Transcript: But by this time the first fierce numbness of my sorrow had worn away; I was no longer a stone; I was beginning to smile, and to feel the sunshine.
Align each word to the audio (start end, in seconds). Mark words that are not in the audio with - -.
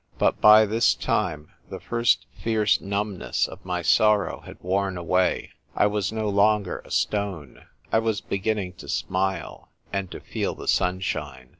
But 0.17 0.41
by 0.41 0.65
this 0.65 0.95
time 0.95 1.49
the 1.69 1.79
first 1.79 2.25
fierce 2.33 2.81
numbness 2.81 3.47
of 3.47 3.63
my 3.63 3.83
sorrow 3.83 4.39
had 4.43 4.57
worn 4.59 4.97
away; 4.97 5.51
I 5.75 5.85
was 5.85 6.11
no 6.11 6.27
longer 6.27 6.79
a 6.83 6.89
stone; 6.89 7.67
I 7.91 7.99
was 7.99 8.19
beginning 8.19 8.73
to 8.77 8.89
smile, 8.89 9.69
and 9.93 10.09
to 10.09 10.19
feel 10.19 10.55
the 10.55 10.67
sunshine. 10.67 11.49